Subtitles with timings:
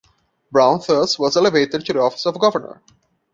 [0.51, 2.81] Brown, thus, was elevated to the office of governor.